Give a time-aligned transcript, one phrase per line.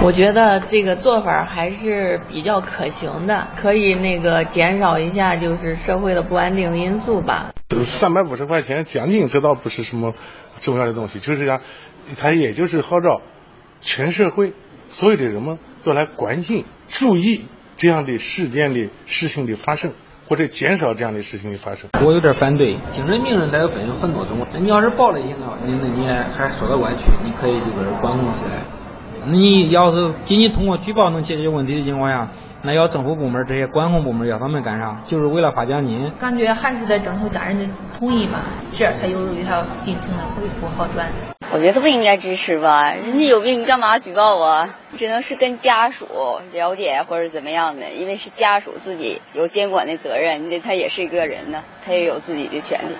[0.00, 7.52] 我觉得这个做法还是比较可行的，可以那个减少一下就是社会的不安定因素吧。
[7.84, 10.14] 三百五十块钱奖金，这倒不是什么
[10.60, 11.60] 重要的东西，就是讲，
[12.16, 13.20] 它也就是号召
[13.80, 14.54] 全社会
[14.88, 17.46] 所有的人们都来关心、注意
[17.76, 19.92] 这样的事件的事情的发生。
[20.28, 21.88] 或者减少这样的事情的发生。
[22.04, 24.46] 我有点反对，精神病人他有分有很多种。
[24.52, 28.77] 那你要是报了警的话，那那你还说得过去，你可以就是管控起来。
[29.30, 32.28] 你要是仅仅通过举报能解决问题的情况下，
[32.62, 35.02] 那要政府部门这些管控部门要他们干啥？
[35.04, 36.10] 就是为了发奖金？
[36.18, 41.08] 感觉还是得征求家人的同意吧，这样才有助于他病情的恢复好转。
[41.50, 44.74] 我觉得不应该支持吧，人家有病你干嘛举报啊？
[44.96, 46.06] 只能是跟家属
[46.52, 52.94] 了解或者怎么样的，因为是家属自己有监管的责任，你得他也是一个人呢，他也有自己的权利。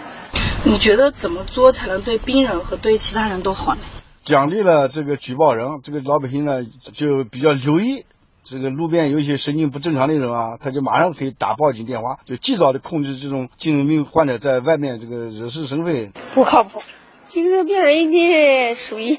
[0.65, 3.81] 你觉得怎么做才能对病人和对其他人都好呢？
[4.29, 8.05] 奖励了这个举报人，这个老百姓呢就比较留意，
[8.45, 16.11] 这个路边有一些神经不正常的人啊，他就马上可以打报警电话，就及早的控制这种精神病患者在外面这个惹是生非。
[16.35, 16.83] 不靠谱。
[17.27, 19.17] 精神病人家属于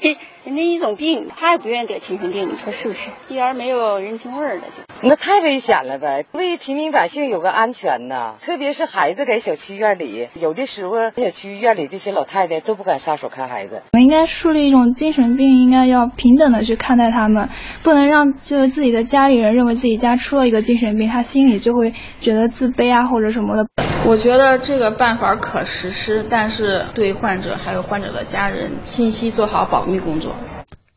[0.80, 3.10] 种病，他也不愿意得精神病，你说是不是？
[3.28, 4.82] 一点没有人情味儿了就。
[5.02, 6.26] 那太危险了呗！
[6.32, 13.82] 为平民百姓有个安全呐，特别是孩子在小区院里，有的时候小区院里这些老太太都不敢撒手看孩子。
[13.92, 17.48] 我们应该树立一种精神病应该要平等的去看待他们，
[17.82, 23.66] 不能让就是自己的家里人认为自己家出了一个精神病，他心里就会觉得自卑啊或者什么的。
[24.06, 30.34] 我觉得这个办法可实施，但是对患者还有患者的家人信息做好保密工作。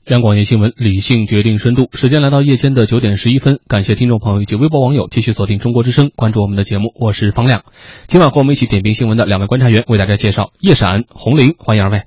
[0.06, 1.88] 央广夜新闻，理性决定深度。
[1.94, 6.92] 时间来到夜间的九点十一分，感谢听众朋友以及微博网友继续锁定中国之声，关注我们的节目。
[7.00, 7.64] 我是方亮，
[8.08, 12.02] 今晚和我们一起点评新闻的两位观察员为大家介绍叶闪、红林，欢迎二位。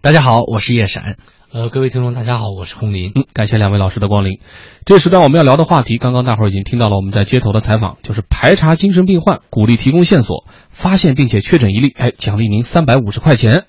[0.00, 1.18] 大家好，我是叶闪。
[1.52, 3.12] 呃，各位听众，大家好，我是红林。
[3.14, 4.40] 嗯，感谢两位老师的光临。
[4.84, 13.66] 这时段我们要聊的话题，刚刚大伙儿已经听到了，我们在街头的采访，就是排查精神病患，鼓励提供线索，发现并且确诊一例，哎，奖励您三百五十块钱。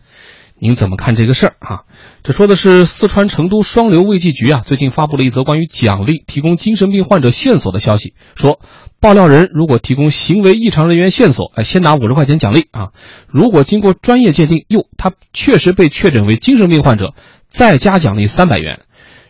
[0.64, 1.82] 您怎么看这个事儿啊？
[2.22, 8.60] 这说的是四川成都双流卫计局啊，最近发布了一则关于奖励提供精神病患者线索的消息，说
[9.00, 12.92] 爆料人如果提供行为异常人员线索，哎，先拿五十块钱奖励啊。
[13.28, 17.16] 如果经过专业鉴定，哟，他确实被确诊为精神病患者，
[17.50, 18.82] 再加奖励三百元。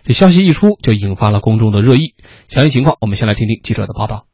[0.04, 2.14] 这消息一出，就引发了公众的热议。
[2.50, 4.26] 详细情况，我们先来听听记者的报道。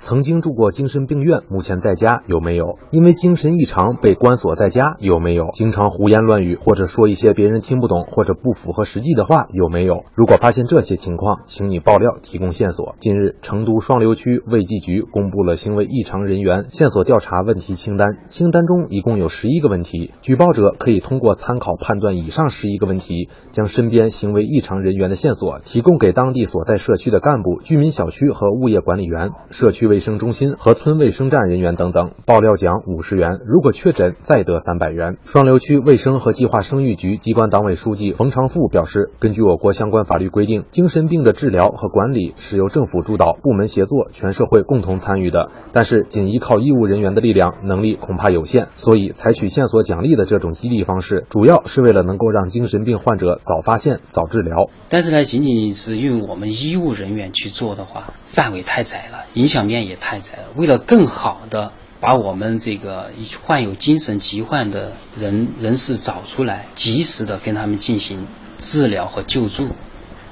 [0.00, 2.78] 曾经住过精神病院，目前在家有没有？
[2.90, 5.50] 因为精神异常被关锁在家有没有？
[5.52, 10.04] 经常胡言乱语或者说一些别人听不懂或者不符合实际的话有没有？
[10.14, 12.94] 如果发现这些情况，请你爆料提供线索。
[12.98, 29.89] 近日，成都双流区卫计局公布了行为异常人员线索调查问题清单，清单中一共有十一个问题，举报者可以通过参考判断以上十一个问题，将身边行为异常人员的线索提供给当地所在社区的干部、居民小区和物业管理员、社区。
[29.90, 35.16] 卫生中心和村卫生站人员等等，爆料奖五十元，如果确诊再得三百元。
[35.24, 45.50] 双流区卫生和计划生育局机关党委书记冯长富表示，根据我国相关法律规定，精神病的治疗和管理是由政府主导、部门协作、全社会共同参与的。
[45.72, 54.70] 但是，仅依靠医务人员的力量，能力恐怕有限，所以采取线索奖励的这种激励方式，主要是为了能够让精神病患者早发现、早治疗。
[54.88, 59.79] 但是呢，仅仅是用我们医务人员去做的话，范围太窄了，影响面。
[59.86, 60.44] 也太窄了。
[60.56, 63.10] 为了更好的把我们这个
[63.42, 68.26] 患有精神疾患的人人士找出来，及时的跟他们进行
[68.58, 69.68] 治疗和救助，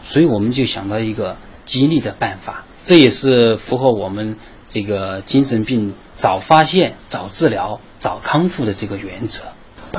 [0.04, 2.64] 所以我们就想到一个激励的办法。
[2.80, 4.36] 这也是符合我们
[4.68, 9.44] 这个精神病早发现、早治疗、早康复的这个原则。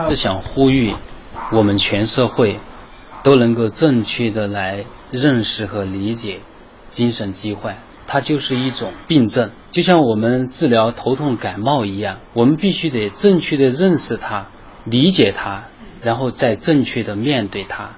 [0.10, 0.94] 是想呼吁
[1.52, 2.60] 我们全社会
[3.24, 6.40] 都能够正确的来认识和理解
[6.90, 7.78] 精神疾患。
[8.12, 14.48] 它就是一种病症，就像我们治疗头痛感冒一样，我们必须得正确的认识它，
[14.84, 15.66] 理解它，
[16.02, 17.92] 然后再正确的面对它。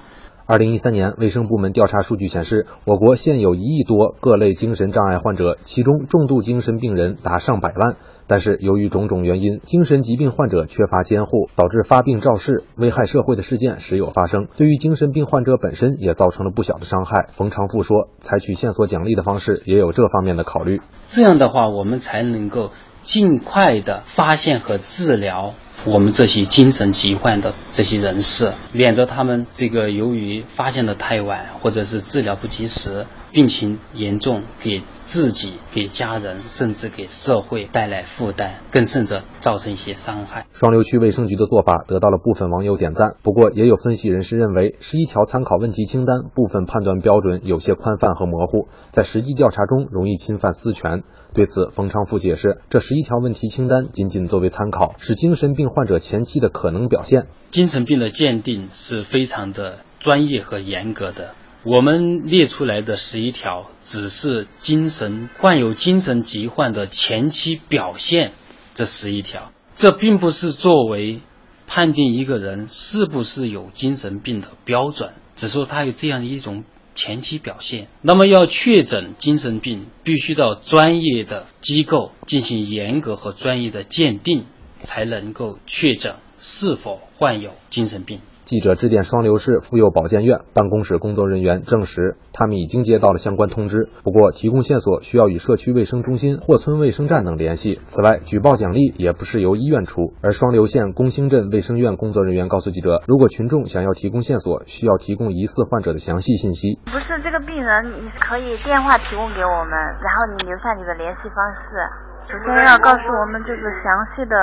[0.52, 7.96] 二零一三年，卫生部门调查数据显示，我国现有一亿多各类精神障碍患者，其中重度精神病人达上百万。
[8.26, 17.28] 但是，由于种种原因，精神疾病患者缺乏监护，导致发病肇事、危害社会的事件时有发生，对于精神病患者本身也造成了不小的伤害。
[17.32, 20.82] 冯长富说，采取线索奖励的方式也有这方面的考虑。
[21.06, 40.46] 这样的话，我们才能够尽快的发现和治疗我们这些精神疾患的这些人士，免得他们这个由于发现的太晚，或者是治疗不及时，病情严重，给自己、给家人，甚至给社会带来负担，更甚者造成一些伤害。
[40.52, 51.02] 双流区卫生局的做法得到了部分网友点赞，不过也有分析人士认为，十一条参考问题清单部分判断标准有些宽泛和模糊，在实际调查中容易侵犯私权。
[51.32, 57.28] 对此，冯昌富解释，这十一条问题清单仅仅作为参考，是精神病患者前期的可能表现。
[57.50, 61.34] 精神病的鉴定是非常的专业和严格的。
[61.64, 68.32] 我们列出来的十一条，只是精神患有精神疾患的前期表现，
[68.74, 71.20] 这十一条，这并不是作为
[71.68, 76.64] 判定一个人是不是有精神病的标准，只说他有这样一种
[76.96, 77.86] 前期表现。
[78.00, 84.46] 那么要确诊精神病，必须到专业的机构进行严格和专业的鉴定，
[84.80, 88.20] 才能够确诊是否患有精神病。
[88.44, 93.88] 记者致电双流市妇幼保健院办公室工作人员，证实他们已经接到了相关通知。
[94.02, 97.80] 不过，提供线索需要与社区卫生中心或村卫生站等联系。
[97.84, 100.12] 此外，举报奖励也不是由医院出。
[100.22, 106.80] 而双流县公兴镇卫生院工作人员告诉记者，如果群众想要提供线索，需要提供疑似患者的详细信息。
[106.86, 109.70] 不是这个病人，你可以电话提供给我们，
[110.02, 111.78] 然后你留下你的联系方式。
[112.26, 113.86] 首先要告诉我们就是详
[114.16, 114.34] 细的，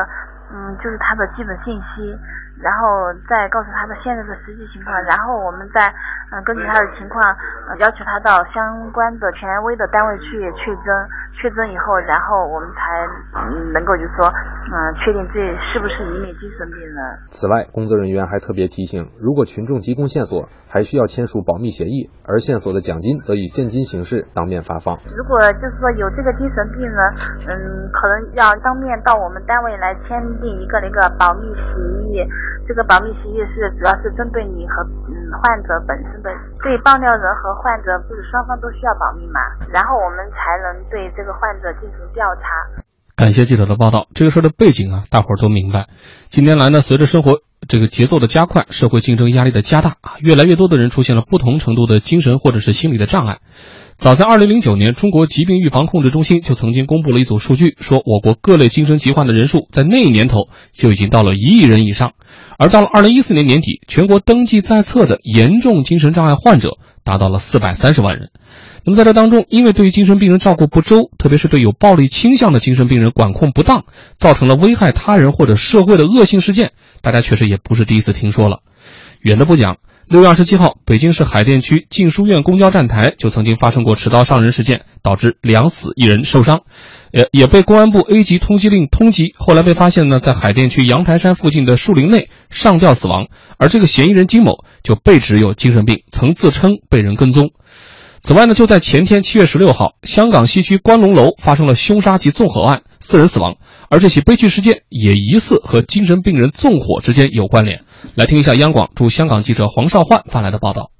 [0.56, 2.16] 嗯，就是他的基本信息。
[2.61, 5.88] 然后再告诉他的现在的实际情况，然后我们再
[6.31, 7.23] 嗯根据他的情况，
[7.79, 11.07] 要求他到相关的权威的单位去确诊。
[11.39, 13.07] 确诊以后，然后我们才
[13.71, 17.00] 能够就是说，嗯，确定自己是不是一名精神病人。
[17.27, 25.00] 此外，工作人员还特别提醒，如果群众提供线索，还需要签署保密协议，而线索的奖金则以现金形式当面发放。
[25.15, 27.00] 如果就是说有这个精神病人，
[27.47, 31.71] 嗯，可能要当面到我们单位来签订一个那个保密协
[32.11, 32.27] 议。
[32.69, 35.10] 这个保密协议是主要是针对你和嗯
[35.42, 36.30] 患者本身的，
[36.62, 39.42] 对爆料人和患者不是双方都需要保密嘛？
[39.74, 42.86] 然后我们才能对这个患者进行调查。
[43.16, 44.06] 感谢记者的报道。
[44.13, 45.88] 这个事儿的背景啊，大伙儿都明白。
[46.30, 53.39] 近年来呢，随着生活这个节奏的加快，社会竞争压力的加大啊，越来越多的人出现了不同程度的精神或者是心理的障碍。
[53.98, 62.13] 早在二零零九年，中国疾病预防控制中心就曾经公布了一组数据，说我国各类精神疾患的人数在那一年头就已经到了一亿人以上。
[62.59, 68.31] 而到了二零一四年年底，全国登记在册的严重精神障碍患者达到了四百三十万人。
[68.83, 73.85] 那么在这当中，因为对于精神病人照顾不周，特别是对有暴力倾向的精神病人管控不当，
[74.17, 78.59] 造成了危害他人或者社会的恶性事件，大家确实也不是第一次听说了。
[79.21, 79.77] 远的不讲。
[80.09, 86.63] 六月二十七号，北京市海淀区静书院公交站台就曾经发生过持刀伤人事件，导致两死一人受伤，
[87.11, 89.33] 也也被公安部 A 级通缉令通缉。
[89.38, 93.27] 后来被发现呢，在海淀区阳台山附近的树林内上吊死亡。
[93.57, 97.50] 而这个嫌疑人金某就被指有精神病，曾自称被人跟踪。
[98.21, 103.56] 此外呢，就在前天七月十六号，香港西区观龙楼发生了凶杀及纵火案，四人死亡。
[103.89, 107.83] 而这起悲剧事件也疑似和精神病人纵火之间有关联。
[108.15, 110.91] 来听一下央广驻香港记者黄少焕发来的报道。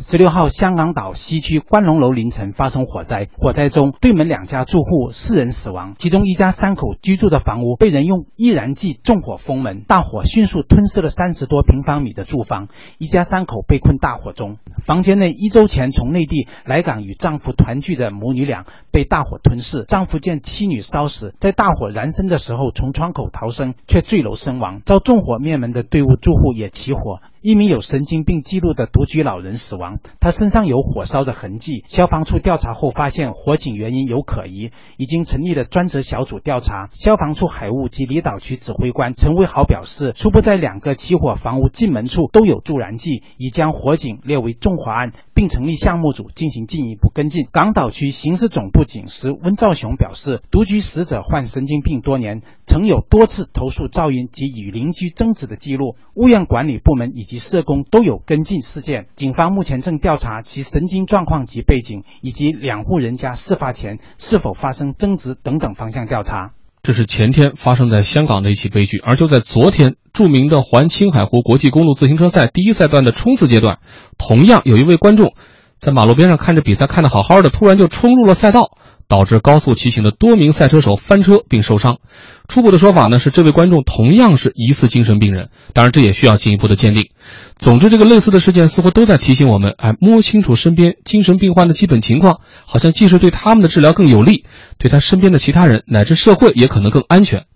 [0.00, 12.68] 十六号，香港岛西区观龙楼凌晨发生火灾，火灾中对门两家住户四人死亡，其中一家三口居住的房屋被人用易燃剂纵火封门，大火迅速吞噬了三十多平方米的住房，
[12.98, 14.58] 一家三口被困大火中。
[14.80, 24.80] 房间内一周前从内地来港与丈夫团聚的母女俩被大火吞噬，丈夫见妻女烧死，在大火燃身的时候从窗口逃生，却坠楼身亡。
[24.86, 27.18] 遭纵火灭门的队伍住户也起火。
[27.40, 31.84] 一名有神经病记录的独居老人死亡，他身上有火烧的痕迹。
[31.86, 36.88] 消防处调查后发现火警原因有可疑，已经成立了专责小组调查。
[36.92, 47.46] 消防处海务及离岛区指挥官陈威豪表示，初步在两个起火房屋进门处都有助燃剂，已将火警列为纵火案，并成立项目组进行进一步跟进。
[47.52, 57.27] 港岛区刑事总部警司温兆雄表示，独居死者患神经病多年，曾有多次投诉噪音及与邻居争执的记录，物业管理部门已。
[57.28, 66.52] 及社工都有跟进事件，警方目前正调查其神经状况及背景，以及两户人家事发前是否发生争执等等方向调查。
[66.82, 73.78] 这是前天发生在香港的一起悲剧，而就在昨天，著名的环青海湖国际公路自行车赛第一赛段的冲刺阶段，
[74.16, 75.34] 同样有一位观众
[75.76, 78.78] 在马路边上看着比赛看得好好的，突然就冲入了赛道。
[79.08, 81.98] 导致高速骑行的多名赛车手翻车并受伤。
[82.46, 87.10] 初步的说法呢是，这位观众同样是疑似精神病人，当然这也需要进一步的鉴定。
[87.56, 94.44] 总之，这个类似的事件似乎都在提醒我们：哎，摸清楚身边精神病患的基本情况，好像既是对他们的治疗更有利，
[94.78, 97.46] 对他身边的其他人乃至社会也可能更安全。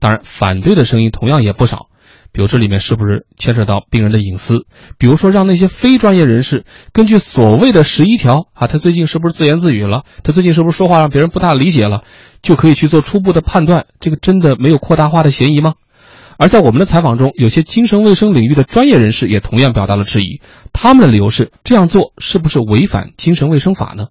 [0.00, 1.86] 当然，反对的声音同样也不少。
[2.32, 4.64] 比如这里面是不是牵扯到病人的隐私？
[4.98, 10.04] 比如说让那些非专业人士根据所谓的十一条啊，他最近是不是自言自语了？
[10.24, 12.04] 他最近是不是说话让别人不大理解了？
[12.40, 15.74] 就可以去做初步的判断，这个真的没有扩大化的嫌疑吗？
[16.38, 20.40] 而在我们的采访中，有些精神卫生领域的专业人士也同样表达了质疑，
[20.72, 24.08] 他们的理由是这样做是不是违反精神卫生法呢？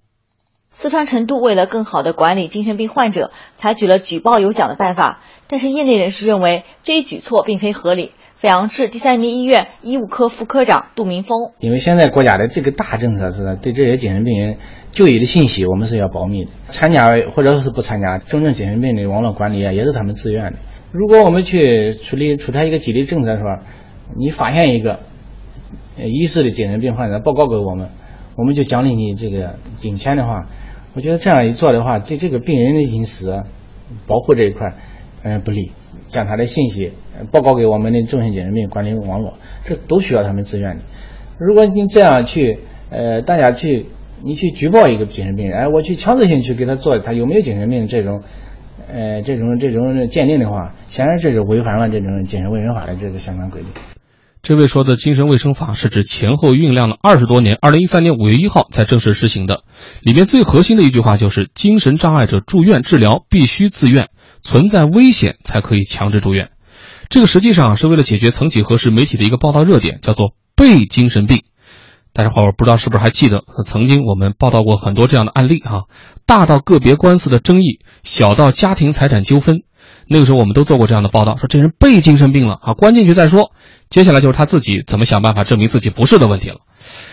[0.71, 5.19] 四川成都为了更好的管理精神病患者，采取了举报有奖的办法。
[5.51, 8.11] 但是业内人士认为这一举措并非合理。
[8.39, 14.57] 阜阳市第三人民医院医务科副科长杜明峰：因为现在国家的这个大政策是对这些精神病人
[14.91, 16.51] 就医的信息，我们是要保密的。
[16.67, 20.59] 参加或者是不参加重症精神病的网络管理啊，也是他们自愿的。
[20.93, 23.61] 如果我们去处理出台一个激励政策，是吧？
[24.17, 25.01] 你发现一个
[25.97, 27.89] 疑似的精神病患者报告给我们，
[28.37, 30.45] 我们就奖励你这个金钱的话。
[30.93, 33.43] 我觉得这样一做的话，对这个病人的隐私
[34.07, 34.73] 保护这一块，
[35.23, 35.71] 嗯，不利。
[36.07, 36.91] 将他的信息
[37.31, 40.83] 报告给我们的重型精神病管理网络，这都需要他们自愿的。
[41.39, 42.59] 如果你这样去，
[42.89, 43.85] 呃，大家去，
[44.21, 48.23] 你去举报一个精神病人，哎，我去强制性去给他做他有没有精神病这种，
[48.91, 53.69] 呃，这种这种鉴定的话，显然这是违反了这种精神卫生法的这个相关规定。
[54.43, 59.61] 这位说的精神卫生法是指前后酝酿了二十多年，二零一三年五月一号才正式实行的。
[60.01, 64.09] 里面最核心的一句话就是：精神障碍者住院治疗必须自愿，
[64.41, 66.49] 存在危险才可以强制住院。
[67.09, 71.43] 这个实际上是为了解决曾几何时媒体的一个报道热点，叫做“被精神病”。
[72.13, 75.83] 大家伙不知道是不是还记得，曾经我们报道过很多这样的案例哈，
[76.25, 79.63] 大到个别官司的争议，小到家庭财产纠纷。
[80.07, 83.51] 那个时候我们都做过这样的报道，说这人被精神病了啊，关进去再说。
[83.89, 86.57] 接下来就是他自己怎么想办法证明自己不是的问题了。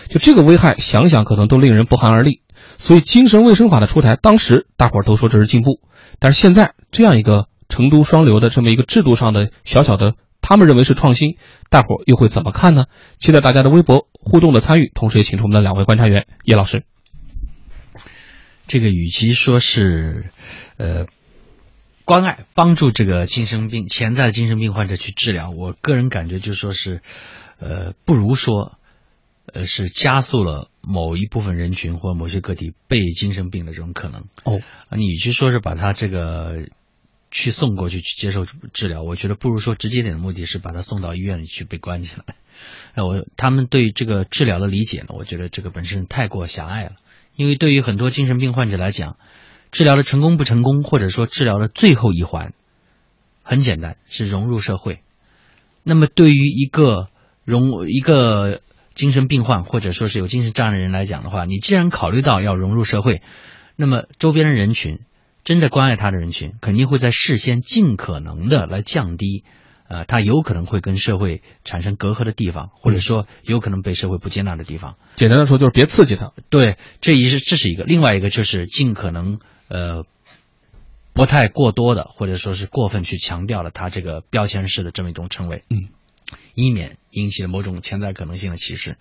[0.09, 2.41] 就这个危害，想想可能都令人不寒而栗。
[2.77, 5.79] 所以精神卫生法的出台，当时大伙儿都说这是进步，
[6.17, 11.37] 但是现在这样一个成都双流的这么一个制度上的小小的，他们认为是创新，
[11.69, 12.85] 大伙儿又会怎么看呢？
[13.17, 16.83] 期待大家的微博互动的参与，同时也请出我们的两位观察员叶老师。
[18.67, 20.31] 这个与其说是，
[20.77, 21.05] 呃。
[22.05, 27.03] 关爱帮助这个精神病潜在的精神病患者去治疗，我个人感觉就说是，
[27.59, 28.78] 呃，不如说，
[29.53, 34.25] 呃，是加速了某一部分人群或某些个体被精神病的这种可能。
[34.43, 34.61] 哦，
[34.97, 36.67] 你去说是把他这个
[37.31, 42.23] 去送过去去接受治疗，我觉得不如说直接点的目的是把他送到医院里去被关起来。
[42.95, 46.91] 那我他们对这个治疗的理解呢，我觉得这个本身太过狭隘了，
[47.35, 49.17] 因为对于很多精神病患者来讲。
[49.71, 52.55] 治疗的成功不成功，或者说治疗的最后一环，
[53.43, 55.03] 很简单，是融入社会。
[55.83, 57.09] 那么，对于一个
[57.45, 58.61] 融一个
[58.99, 63.21] 精神病患，或者说是有精神障碍的人来讲的话，你既然考虑到要融入社会，
[63.77, 64.99] 那么周边的人群，
[65.45, 69.45] 真的关爱他的人群，肯定会在事先尽可能的来降低。
[69.87, 74.97] 呃，他有可能会跟社会产生隔阂的地方，或者说有可能被社会不接纳的地方。
[75.15, 76.33] 简单的说，就是别刺激他。
[76.49, 79.39] 对，这一是这是一个，另外一个就是尽可能
[79.69, 80.03] 呃
[81.13, 85.89] 不太过多的，或者说是过分去强调了他这个标签式的这么一种称谓，嗯，
[86.53, 88.97] 以免引起了某种潜在可能性的歧视。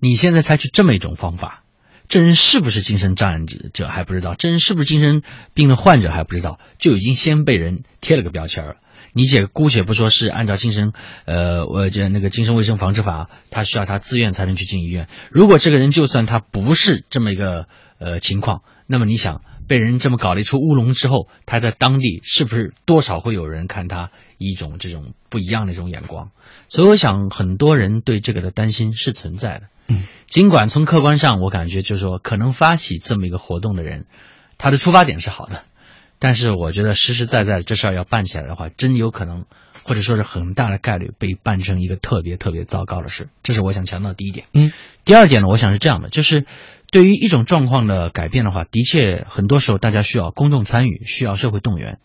[0.00, 1.64] 你现在采取这么一种方法，
[2.08, 5.22] 这人是不是精神障碍者还不知道，这人是不是精神
[5.54, 8.76] 病的患者还不知道，就已经先被人贴了个标签了。
[9.16, 10.92] 你且姑且不说是按照精神，
[11.24, 15.08] 呃，我这那个精神卫生防治法，他需要他自愿才能去进医院。
[15.30, 17.68] 如果这个人就算他不是这么一个
[17.98, 26.30] 呃情况，那么你想被人这么搞了一出乌龙之后，他在当地是不是多少会有人看他一种这种不一样的一种眼光？
[26.68, 29.62] 所以我想很多人对这个的担心是存在的。
[29.86, 34.06] 嗯，尽管从客观上我感觉就是说，可能发起这么一个活动的人，
[34.58, 35.64] 他的出发点是好的。
[36.18, 39.44] 但是我觉得实实在在这事儿要办起来的话，真有可能，
[39.82, 43.28] 或者说是很大的概率被办成一个特别特别糟糕的事。
[43.42, 44.46] 这是我想强调的第一点。
[44.54, 44.72] 嗯，
[45.04, 46.46] 第二点呢，我想是这样的，就是
[46.94, 51.98] 对于一种状况的改变的话，的确很多时候大家需要公众参与，需要社会动员。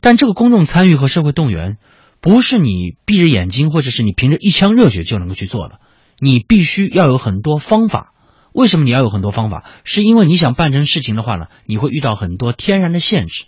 [0.00, 1.76] 但这个公众参与和社会动员，
[2.22, 5.78] 不是你闭着眼睛或者是你凭着一腔热血就能够去做的，
[6.18, 8.14] 你必须要有很多方法。
[8.54, 9.66] 为什么你要有很多方法？
[9.84, 13.44] 是因为你想办成事情的话呢，你会遇到很多天然的限制。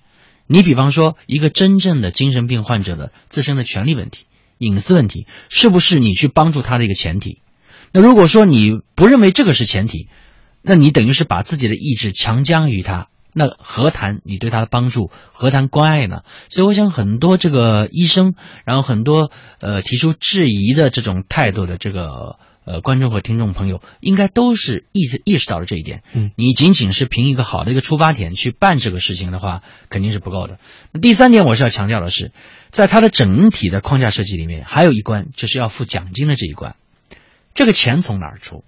[0.46, 4.26] 你比方说，一个真正的精神病患者的自身的权利问题、
[4.58, 7.40] 隐私问题，是不是你去帮助他的一个前提？
[7.92, 10.10] 那如果说你不认为这个是前提，
[10.66, 16.22] 那你等于是把自己的意志强加于他，那何谈你对他的帮助，何谈关爱呢？
[16.50, 19.30] 所以，我想很多这个医生，然后很多
[19.60, 22.36] 呃提出质疑的这种态度的这个。
[22.68, 26.02] 呃，观众和听众朋友应该都是意识意识到了这一点。
[26.12, 30.58] 嗯，你仅仅是凭一个好的一个出发点去办这个事情的话，肯定是不够的。
[30.90, 32.32] 那第三点，我是要强调的是，
[32.70, 36.74] 在它的整体的框架设计里面，还有一关就是要付奖金的这一关。
[37.54, 38.64] 这个钱从哪儿出？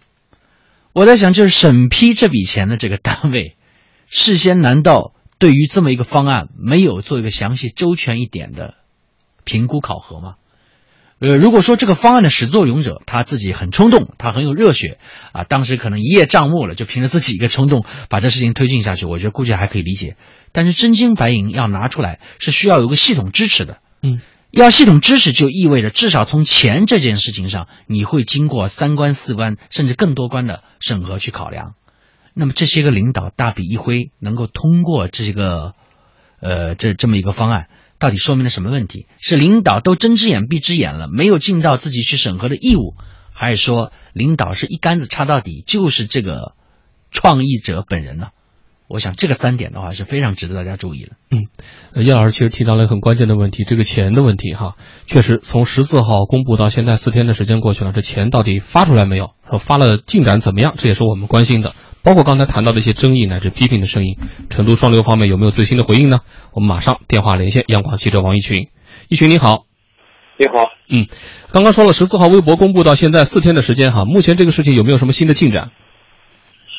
[0.92, 3.56] 我在想，就是审批这笔钱的这个单位，
[4.08, 8.74] 事先难道对于这么一个方案没有做一个详细周全一点的
[9.44, 10.34] 评估考核吗？
[11.20, 14.98] 呃，如果说这个方案的始作俑者他自己很冲动，他很有热血
[15.32, 20.16] 啊，当时可能一叶障目了，就凭着自己一个冲动把这事情推进下去，我觉得估计还可以理解。
[20.52, 23.78] 但是真金白银要拿出来，是需要有个系统支持的。
[24.00, 31.74] 嗯，要系统支持就意味着至少从钱这件事情上，你会经过三关四关甚至更多关的审核去考量。
[32.34, 35.74] 那么这些个领导大笔一挥，能够通过这个，
[36.40, 37.68] 呃，这这么一个方案。
[37.98, 39.06] 到底说明了什么问题？
[39.18, 42.94] 是领导都睁只眼闭只眼了，没有尽到自己去审核的义务，
[43.34, 46.54] 还是说领导是一竿子插到底，就是这个
[47.10, 48.28] 创意者本人呢？
[48.88, 51.10] 我想这个三点的话是非常值得大家注意的。
[51.30, 54.76] 嗯，叶老师其实提到了很关键的问题，这个钱的问题哈，
[55.06, 59.32] 确实从十四号公布到现在四天的时间过去了，这钱到底发出来没有？
[59.50, 60.72] 说发了进展怎么样？
[60.76, 61.74] 这也是我们关心的。
[62.02, 64.16] 包括刚才谈到的一些争议乃至批评的声音，
[64.48, 66.20] 成都双流方面有没有最新的回应呢？
[66.54, 68.68] 我们马上电话连线央广记者王一群。
[69.08, 69.66] 一群你好，
[70.38, 71.06] 你好，嗯，
[71.52, 75.72] 刚刚说了十四号微博公布到现在四天的时间哈，目前这个事情有没有什么新的进展？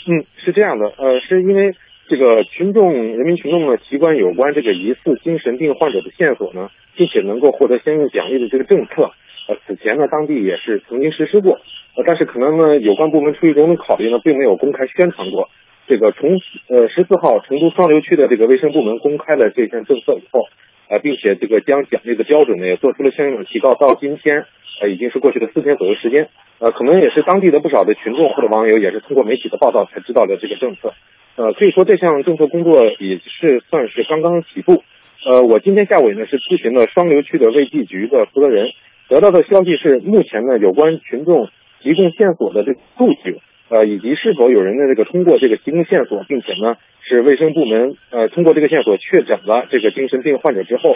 [0.08, 1.76] 嗯，是这样的，呃，是因为
[2.10, 9.12] 这个群众、人民群众呢，提关有关这个疑似精神病患者的线索呢，并且能够获得相应奖励的这个政策，
[9.48, 11.60] 呃，此前呢，当地也是曾经实施过。
[11.96, 15.50] 呃，但是可能呢，有关部门出于种种考虑呢，并没有公开宣传过。
[15.88, 16.32] 这个从
[16.68, 20.48] 呃十四号成都双流区的这个卫生部门公开了这项政策以后，
[20.90, 23.76] 呃，并且这个将奖励的标准呢也做出了相应的提高。
[23.76, 24.46] 到今天，
[24.82, 26.30] 呃，已经是过去的四天左右时间。
[26.58, 30.94] 呃，可能也是当地的不少的群众或者网友也是通过媒体的报道才知道的这个政策。
[31.40, 34.84] 呃，可以说这项政策工作也是算是刚刚起步。
[35.26, 38.68] 呃，我今天下午呢是咨询了双流区的卫计局的负责人，
[39.08, 41.48] 得到的消息是，目前呢有关群众。
[41.82, 46.76] 提供线索的这个数据，呃，以及是否有人的这个通过这个提供线索，并且呢
[47.08, 50.94] 是卫生部门呃通过这个线索确诊了这个精神病患者之后，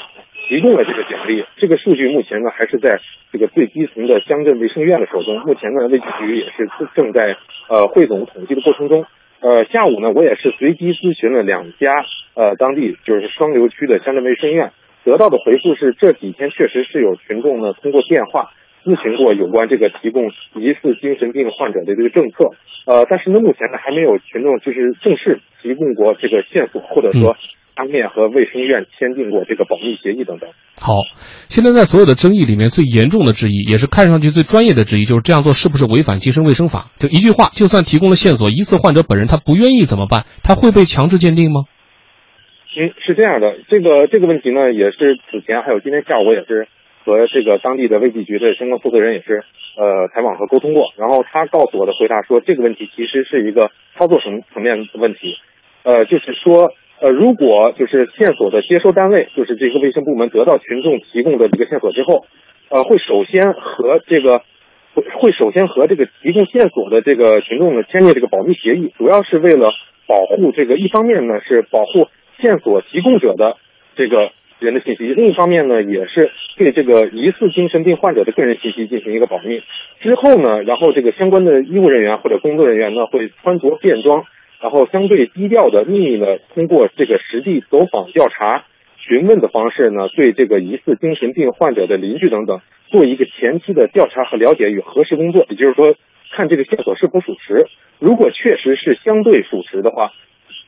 [0.50, 1.46] 提供了这个奖励。
[1.56, 3.00] 这个数据目前呢还是在
[3.32, 5.40] 这个最基层的乡镇卫生院的手中。
[5.46, 7.38] 目前呢卫计局也是正在
[7.70, 9.06] 呃汇总统计的过程中。
[9.44, 14.72] 呃，下午呢我也是随机咨询了两家呃当地就是双流区的乡镇卫生院，
[15.04, 18.52] 得到的回复是这几天确实是有群众呢通过电话。
[18.86, 22.50] 咨询过有关这个提供疑似精神病患者的这个政策，
[22.86, 27.38] 呃，但是呢，目前呢还没有群众就是正式提供过这个线索，或者说
[27.76, 30.50] 当面和卫生院签订过这个保密协议等等。
[30.80, 30.94] 好，
[31.50, 36.92] 现在在所有的争议里面最严重的质疑，也是看上去最专业的质疑，就是这样做是不是违反精神卫生法？
[37.00, 40.26] 就一句话，就算提供了线索，疑似患者本人他不愿意怎么办？
[40.44, 41.66] 他会被强制鉴定吗？
[42.76, 46.68] 嗯，是这样的，这个这个问题呢，也是此前还有今天下午我也是。
[47.06, 49.44] 和这个当地的卫计局的相关负责人也是
[49.76, 55.36] 呃采访和沟通过，然后他告诉我的回答说，这个问题其实是一个操作层层面的问题，
[55.84, 62.26] 呃，就是说呃，如果就是线索的接收单位，就是这个卫生部门得到群众提供的这个线索之后，
[62.70, 64.42] 呃，会首先和这个
[64.94, 69.70] 会会首先和这个提供线索的这个群众呢签订这个保密协议，主要是为了
[70.08, 72.08] 保护这个一方面呢是保护
[72.42, 73.58] 线索提供者的
[73.96, 74.32] 这个。
[74.60, 79.62] 人的信息，另一方面呢，也是对这个疑似精神病患者的个人信息进行一个保密。
[80.00, 84.24] 之后呢，然后这个相关的医务人员或者工作人员呢，会穿着便装，
[84.64, 88.64] 然后相对低调的秘密呢通过这个实地走访调查、
[88.98, 95.46] 询问的方式呢，对这个疑似精神病患者的邻居等等做一个前期的调查和了解与核实工作。
[95.50, 95.96] 也就是说，
[96.32, 97.68] 看这个线索是否属实。
[98.00, 100.14] 如果确实是相对属实的话，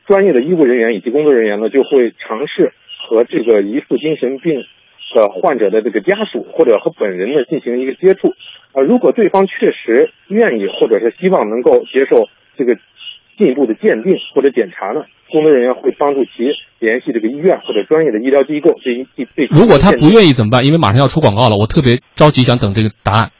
[0.06, 2.72] 专业的医务人员以及工作人员呢，就会尝试。
[3.08, 4.64] 和这个疑似精神病
[5.14, 8.34] 的患者的这个家属或者和本人呢进行一个接触，
[8.72, 12.76] 呃，如果对方确实愿意或者是希望能够接受这个
[13.36, 16.30] 进一步的鉴定或者检查呢，工作人员会帮助其
[16.78, 19.46] 联系这个医院或者专业的医疗机构进行对。
[19.50, 20.64] 如果他不愿意怎么办？
[20.64, 23.32] 因为马上要出广告了，我特别着急想等这个答案。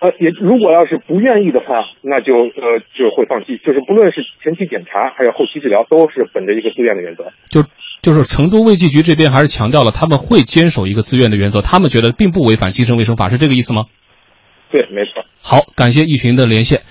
[0.00, 3.56] 呃，也如果要是不愿意的话，那就呃就会放弃。
[3.64, 7.32] 就是不论是前期检查还有后期治疗，都是本着一个自愿的原则。
[7.48, 7.64] 就
[8.02, 13.86] 就是成都卫计局这边还是强调了他们会坚守一个自愿的原则，他们觉得并不违反精神卫生法，是这个意思吗？
[14.70, 15.24] 对，没错。
[15.40, 16.82] 好，感谢一群的连线。